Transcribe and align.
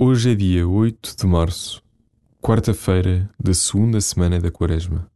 Hoje 0.00 0.30
é 0.30 0.34
dia 0.36 0.64
8 0.64 1.16
de 1.18 1.26
março, 1.26 1.82
quarta-feira 2.40 3.28
da 3.36 3.52
segunda 3.52 4.00
semana 4.00 4.38
da 4.38 4.48
Quaresma. 4.48 5.10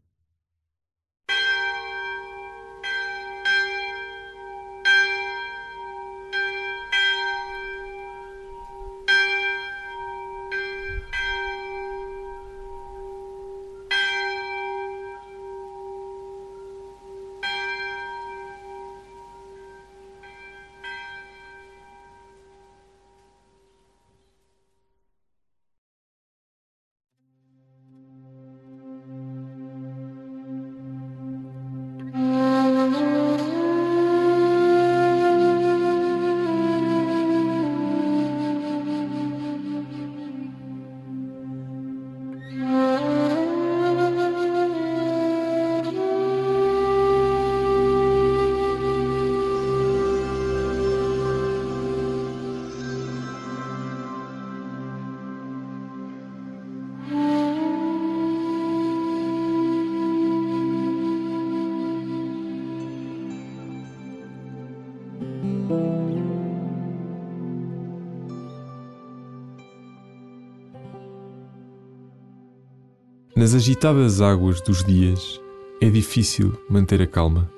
Nas 73.34 73.55
agitadas 73.55 74.20
águas 74.20 74.61
dos 74.61 74.84
dias 74.84 75.41
é 75.81 75.91
difícil 75.91 76.56
manter 76.70 77.03
a 77.03 77.06
calma. 77.09 77.50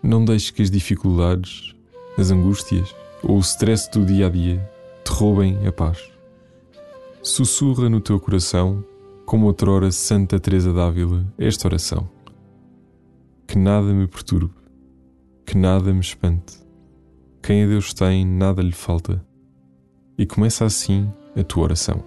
Não 0.00 0.24
deixes 0.24 0.50
que 0.50 0.62
as 0.62 0.70
dificuldades, 0.70 1.74
as 2.16 2.30
angústias 2.30 2.94
ou 3.22 3.38
o 3.38 3.40
stress 3.40 3.90
do 3.90 4.04
dia 4.04 4.26
a 4.26 4.30
dia 4.30 4.70
te 5.04 5.10
roubem 5.10 5.66
a 5.66 5.72
paz. 5.72 6.12
Sussurra 7.22 7.88
no 7.88 8.00
teu 8.00 8.20
coração, 8.20 8.84
como 9.26 9.46
outrora 9.46 9.90
Santa 9.90 10.38
Teresa 10.38 10.72
d'Ávila, 10.72 11.26
esta 11.36 11.66
oração: 11.66 12.08
Que 13.48 13.58
nada 13.58 13.92
me 13.92 14.06
perturbe, 14.06 14.54
que 15.48 15.56
nada 15.56 15.94
me 15.94 16.00
espante. 16.00 16.58
Quem 17.42 17.64
a 17.64 17.66
Deus 17.66 17.94
tem, 17.94 18.26
nada 18.26 18.60
lhe 18.60 18.72
falta. 18.72 19.24
E 20.18 20.26
começa 20.26 20.66
assim 20.66 21.10
a 21.34 21.42
tua 21.42 21.62
oração. 21.62 22.04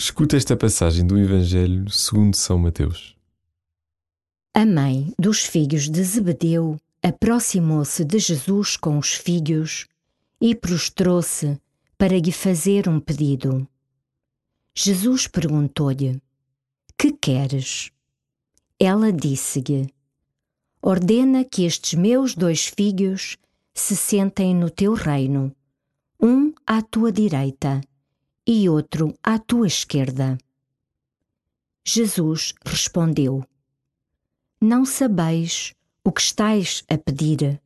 Escuta 0.00 0.36
esta 0.36 0.56
passagem 0.56 1.04
do 1.04 1.18
Evangelho 1.18 1.90
segundo 1.90 2.36
São 2.36 2.56
Mateus. 2.56 3.16
A 4.54 4.64
mãe 4.64 5.12
dos 5.18 5.40
filhos 5.40 5.90
de 5.90 6.04
Zebedeu 6.04 6.80
aproximou-se 7.02 8.04
de 8.04 8.20
Jesus 8.20 8.76
com 8.76 8.96
os 8.96 9.14
filhos 9.14 9.88
e 10.40 10.54
prostrou-se 10.54 11.60
para 11.98 12.16
lhe 12.16 12.30
fazer 12.30 12.88
um 12.88 13.00
pedido. 13.00 13.66
Jesus 14.72 15.26
perguntou-lhe: 15.26 16.22
Que 16.96 17.10
queres? 17.10 17.90
Ela 18.78 19.12
disse-lhe: 19.12 19.92
Ordena 20.80 21.44
que 21.44 21.64
estes 21.64 21.94
meus 21.94 22.36
dois 22.36 22.66
filhos 22.66 23.36
se 23.74 23.96
sentem 23.96 24.54
no 24.54 24.70
teu 24.70 24.94
reino, 24.94 25.52
um 26.22 26.52
à 26.64 26.82
tua 26.82 27.10
direita 27.10 27.80
e 28.50 28.66
outro 28.66 29.14
à 29.22 29.38
tua 29.38 29.66
esquerda. 29.66 30.38
Jesus 31.84 32.54
respondeu: 32.64 33.44
Não 34.58 34.86
sabeis 34.86 35.74
o 36.02 36.10
que 36.10 36.22
estais 36.22 36.82
a 36.88 36.96
pedir. 36.96 37.60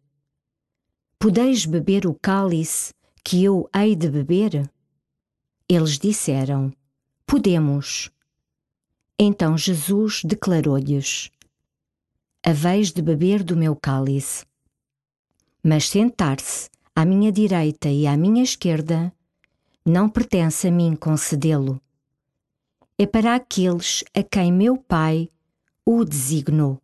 Podeis 1.21 1.65
beber 1.65 2.05
o 2.05 2.15
cálice 2.15 2.93
que 3.23 3.45
eu 3.45 3.71
hei 3.73 3.95
de 3.95 4.11
beber? 4.11 4.69
Eles 5.69 6.01
disseram: 6.01 6.73
Podemos. 7.25 8.11
Então 9.17 9.57
Jesus 9.57 10.23
declarou-lhes: 10.25 11.31
Haveis 12.45 12.91
de 12.91 13.01
beber 13.01 13.45
do 13.45 13.57
meu 13.57 13.77
cálice. 13.77 14.45
Mas 15.63 15.89
sentar-se 15.89 16.69
à 16.93 17.05
minha 17.05 17.31
direita 17.31 17.89
e 17.89 18.05
à 18.05 18.17
minha 18.17 18.43
esquerda 18.43 19.15
não 19.85 20.09
pertence 20.09 20.69
a 20.69 20.71
mim 20.71 20.95
concedê-lo. 20.95 21.81
É 22.97 23.07
para 23.07 23.35
aqueles 23.35 24.05
a 24.15 24.23
quem 24.23 24.53
meu 24.53 24.77
Pai 24.77 25.29
o 25.85 26.05
designou. 26.05 26.81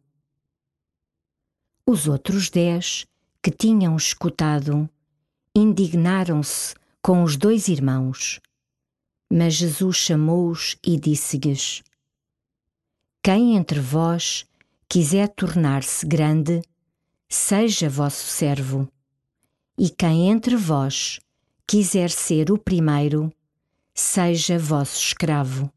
Os 1.86 2.08
outros 2.08 2.50
dez, 2.50 3.06
que 3.42 3.50
tinham 3.50 3.96
escutado, 3.96 4.88
indignaram-se 5.54 6.74
com 7.00 7.22
os 7.22 7.36
dois 7.36 7.68
irmãos. 7.68 8.40
Mas 9.32 9.54
Jesus 9.54 9.96
chamou-os 9.96 10.76
e 10.84 10.98
disse-lhes: 10.98 11.82
Quem 13.22 13.56
entre 13.56 13.78
vós 13.78 14.44
quiser 14.88 15.28
tornar-se 15.28 16.04
grande, 16.06 16.62
seja 17.28 17.88
vosso 17.88 18.26
servo. 18.26 18.88
E 19.78 19.90
quem 19.90 20.30
entre 20.30 20.56
vós 20.56 21.20
quiser 21.70 22.08
ser 22.08 22.50
o 22.50 22.56
primeiro, 22.56 23.30
seja 23.94 24.58
vosso 24.58 24.98
escravo. 24.98 25.70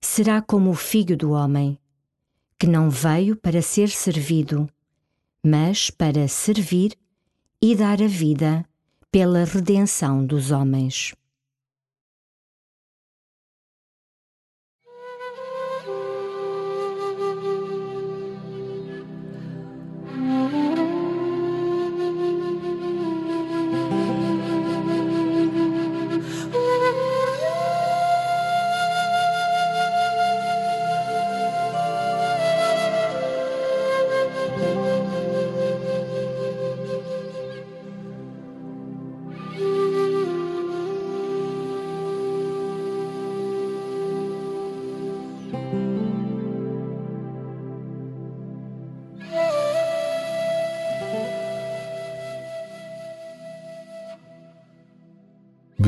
será 0.00 0.40
como 0.40 0.70
o 0.70 0.74
filho 0.74 1.18
do 1.18 1.32
homem, 1.32 1.78
que 2.58 2.66
não 2.66 2.88
veio 2.88 3.36
para 3.36 3.60
ser 3.60 3.90
servido, 3.90 4.66
mas 5.44 5.90
para 5.90 6.26
servir 6.28 6.96
e 7.60 7.76
dar 7.76 8.02
a 8.02 8.06
vida 8.06 8.64
pela 9.12 9.44
redenção 9.44 10.24
dos 10.24 10.50
homens. 10.50 11.14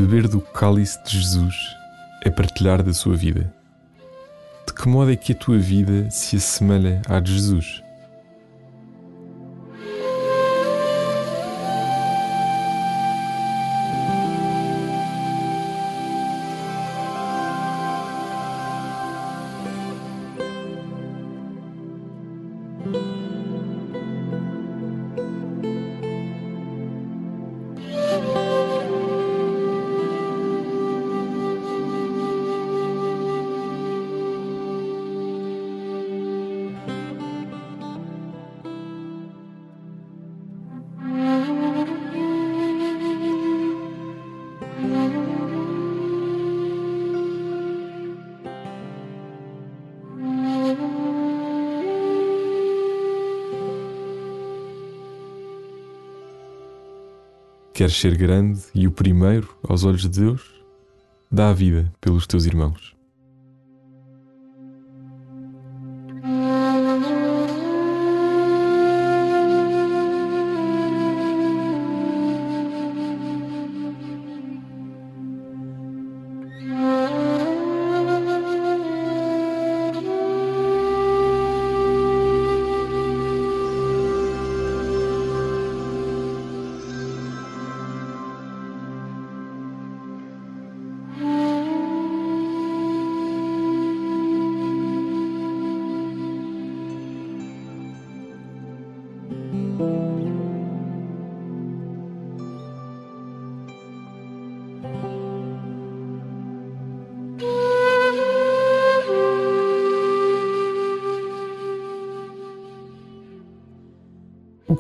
Beber 0.07 0.29
do 0.29 0.41
cálice 0.41 1.03
de 1.03 1.19
Jesus 1.19 1.77
é 2.23 2.31
partilhar 2.31 2.81
da 2.81 2.95
sua 2.95 3.17
vida. 3.17 3.53
De 4.65 4.73
que 4.73 4.89
modo 4.89 5.11
é 5.11 5.17
que 5.17 5.33
a 5.33 5.35
tua 5.35 5.59
vida 5.59 6.09
se 6.13 6.37
assemelha 6.37 7.03
à 7.09 7.19
de 7.19 7.35
Jesus? 7.35 7.83
Queres 57.77 58.01
ser 58.01 58.17
grande 58.17 58.59
e 58.75 58.87
o 58.87 58.91
primeiro 58.91 59.55
aos 59.63 59.85
olhos 59.85 60.01
de 60.01 60.09
Deus? 60.09 60.41
Dá 61.31 61.51
a 61.51 61.53
vida 61.53 61.93
pelos 62.01 62.27
teus 62.27 62.47
irmãos. 62.47 62.96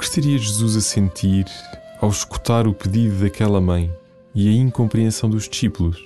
Que 0.06 0.20
estaria 0.20 0.38
Jesus 0.38 0.76
a 0.76 0.80
sentir 0.80 1.46
ao 2.00 2.08
escutar 2.08 2.68
o 2.68 2.72
pedido 2.72 3.18
daquela 3.18 3.60
mãe 3.60 3.92
e 4.32 4.48
a 4.48 4.52
incompreensão 4.52 5.28
dos 5.28 5.48
discípulos? 5.48 6.00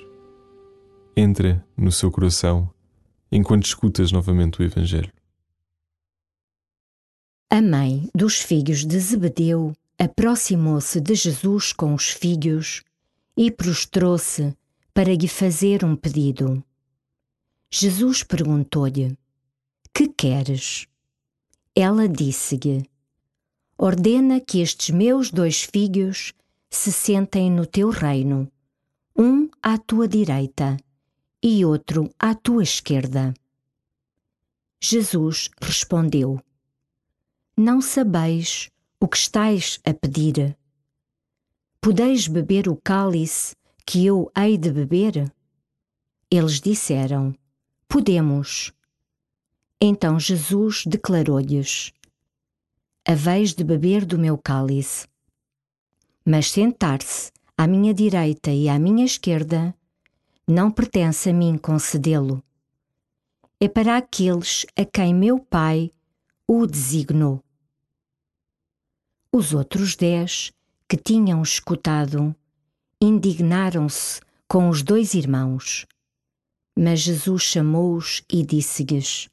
Entra 1.15 1.63
no 1.77 1.91
seu 1.91 2.09
coração 2.09 2.67
enquanto 3.31 3.67
escutas 3.67 4.11
novamente 4.11 4.59
o 4.59 4.63
Evangelho. 4.63 5.13
A 7.47 7.61
mãe 7.61 8.09
dos 8.13 8.37
filhos 8.37 8.83
de 8.83 8.99
Zebedeu 8.99 9.75
aproximou-se 9.99 10.99
de 10.99 11.13
Jesus 11.13 11.71
com 11.71 11.93
os 11.93 12.09
filhos 12.09 12.81
e 13.37 13.51
prostrou-se 13.51 14.55
para 14.95 15.13
lhe 15.13 15.27
fazer 15.27 15.85
um 15.85 15.95
pedido. 15.95 16.63
Jesus 17.69 18.23
perguntou-lhe: 18.23 19.15
Que 19.93 20.07
queres? 20.07 20.87
Ela 21.75 22.09
disse-lhe: 22.09 22.90
ordena 23.77 24.39
que 24.39 24.61
estes 24.61 24.89
meus 24.89 25.31
dois 25.31 25.61
filhos 25.63 26.33
se 26.69 26.91
sentem 26.91 27.51
no 27.51 27.65
teu 27.65 27.89
reino, 27.89 28.49
um 29.15 29.49
à 29.61 29.77
tua 29.77 30.07
direita 30.07 30.77
e 31.43 31.65
outro 31.65 32.09
à 32.19 32.33
tua 32.33 32.63
esquerda. 32.63 33.33
Jesus 34.79 35.49
respondeu: 35.61 36.39
Não 37.57 37.81
sabeis 37.81 38.69
o 38.99 39.07
que 39.07 39.17
estais 39.17 39.79
a 39.85 39.93
pedir. 39.93 40.57
Podeis 41.79 42.27
beber 42.27 42.67
o 42.69 42.75
cálice 42.75 43.55
que 43.85 44.05
eu 44.05 44.31
hei 44.37 44.57
de 44.57 44.71
beber? 44.71 45.31
Eles 46.29 46.61
disseram: 46.61 47.35
Podemos. 47.87 48.71
Então 49.79 50.19
Jesus 50.19 50.85
declarou-lhes: 50.85 51.91
haveis 53.05 53.53
de 53.53 53.63
beber 53.63 54.05
do 54.05 54.17
meu 54.17 54.37
cálice. 54.37 55.07
Mas 56.25 56.51
sentar-se 56.51 57.31
à 57.57 57.67
minha 57.67 57.93
direita 57.93 58.51
e 58.51 58.69
à 58.69 58.77
minha 58.77 59.05
esquerda 59.05 59.75
não 60.47 60.71
pertence 60.71 61.29
a 61.29 61.33
mim 61.33 61.57
concedê-lo. 61.57 62.43
É 63.59 63.67
para 63.67 63.97
aqueles 63.97 64.65
a 64.75 64.85
quem 64.85 65.13
meu 65.13 65.39
Pai 65.39 65.91
o 66.47 66.65
designou. 66.65 67.43
Os 69.31 69.53
outros 69.53 69.95
dez 69.95 70.51
que 70.87 70.97
tinham 70.97 71.41
escutado 71.41 72.35
indignaram-se 72.99 74.19
com 74.47 74.67
os 74.67 74.83
dois 74.83 75.13
irmãos. 75.13 75.85
Mas 76.75 76.99
Jesus 76.99 77.43
chamou-os 77.43 78.23
e 78.29 78.43
disse-lhes: 78.43 79.29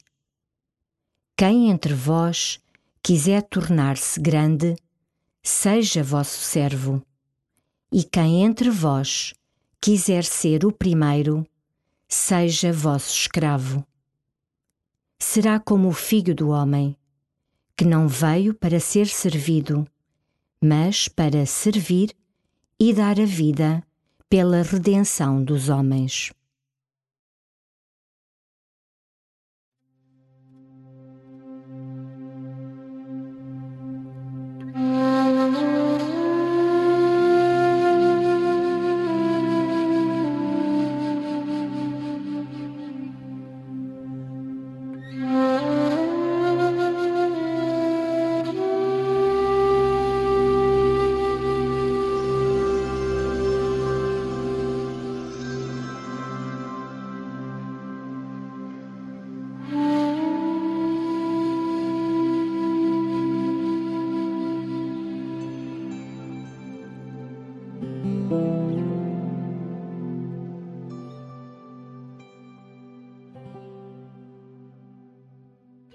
Quem 1.35 1.69
entre 1.69 1.93
vós 1.93 2.59
quiser 3.03 3.41
tornar-se 3.43 4.19
grande, 4.19 4.75
seja 5.41 6.03
vosso 6.03 6.39
servo. 6.39 7.01
E 7.91 8.03
quem 8.03 8.43
entre 8.43 8.69
vós 8.69 9.33
quiser 9.81 10.23
ser 10.23 10.65
o 10.65 10.71
primeiro, 10.71 11.45
seja 12.07 12.71
vosso 12.71 13.11
escravo. 13.11 13.85
Será 15.17 15.59
como 15.59 15.87
o 15.87 15.93
filho 15.93 16.35
do 16.35 16.49
homem, 16.49 16.95
que 17.75 17.85
não 17.85 18.07
veio 18.07 18.53
para 18.53 18.79
ser 18.79 19.07
servido, 19.07 19.87
mas 20.61 21.07
para 21.07 21.45
servir 21.45 22.15
e 22.79 22.93
dar 22.93 23.19
a 23.19 23.25
vida 23.25 23.83
pela 24.29 24.61
redenção 24.61 25.43
dos 25.43 25.69
homens. 25.69 26.31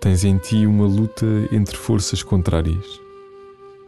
Tens 0.05 0.23
em 0.23 0.37
ti 0.37 0.67
uma 0.67 0.87
luta 0.87 1.25
entre 1.51 1.79
forças 1.79 2.23
contrárias. 2.23 2.85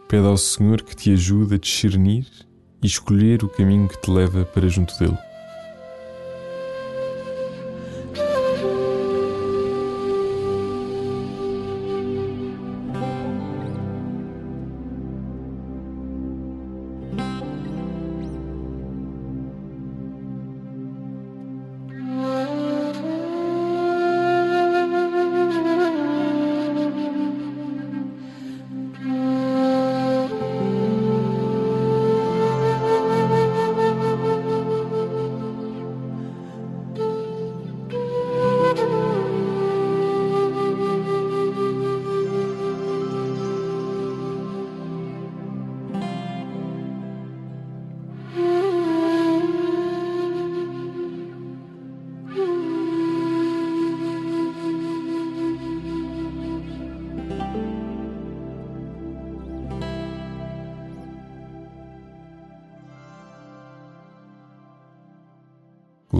Pede 0.09 0.27
ao 0.27 0.39
Senhor 0.39 0.81
que 0.81 0.97
te 0.97 1.13
ajude 1.13 1.57
a 1.57 1.59
discernir 1.59 2.27
e 2.83 2.87
escolher 2.87 3.45
o 3.45 3.51
caminho 3.51 3.87
que 3.87 4.01
te 4.01 4.11
leva 4.11 4.43
para 4.47 4.67
junto 4.67 4.99
dele. 4.99 5.19